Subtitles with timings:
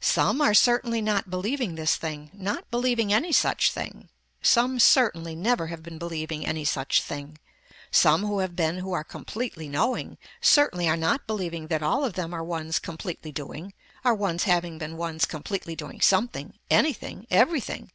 [0.00, 4.08] Some are certainly not believing this thing, not believing any such thing,
[4.40, 7.36] some certainly never have been believing any such thing,
[7.90, 12.14] some who have been who are completely knowing, certainly are not believing that all of
[12.14, 13.74] them are ones completely doing,
[14.06, 17.90] are ones having been ones completely doing something, anything, everything.